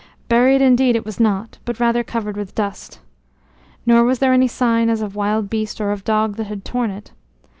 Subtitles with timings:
[0.27, 3.01] Buried indeed it was not, but rather covered with dust.
[3.85, 6.89] Nor was there any sign as of wild beast or of dog that had torn
[6.89, 7.11] it.